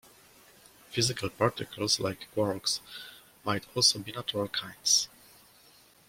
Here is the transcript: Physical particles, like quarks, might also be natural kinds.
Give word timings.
Physical 0.89 1.29
particles, 1.29 1.99
like 1.99 2.27
quarks, 2.35 2.79
might 3.45 3.67
also 3.75 3.99
be 3.99 4.11
natural 4.11 4.47
kinds. 4.47 5.07